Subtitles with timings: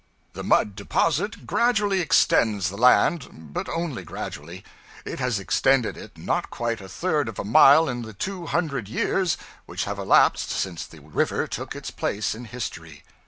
[0.33, 4.63] The mud deposit gradually extends the land but only gradually;
[5.05, 8.87] it has extended it not quite a third of a mile in the two hundred
[8.87, 9.37] years
[9.67, 13.03] which have elapsed since the river took its place in history.